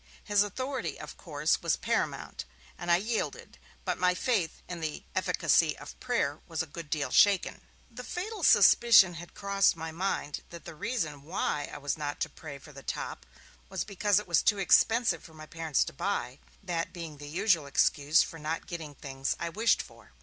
[0.23, 2.43] His authority, of course, was Paramount,
[2.75, 7.11] and I yielded; but my faith in the efficacy of prayer was a good deal
[7.11, 7.61] shaken.
[7.91, 12.29] The fatal suspicion had crossed my mind that the reason why I was not to
[12.29, 13.27] pray for the top
[13.69, 17.67] was because it was too expensive for my parents to buy, that being the usual
[17.67, 20.13] excuse for not getting things I wished for.